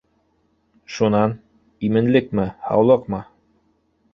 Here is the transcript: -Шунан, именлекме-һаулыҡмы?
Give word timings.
-Шунан, 0.95 1.35
именлекме-һаулыҡмы? 1.89 3.21